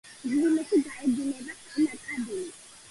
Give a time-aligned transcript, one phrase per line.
[0.21, 2.53] მღვიმეში გაედინება ნაკადული.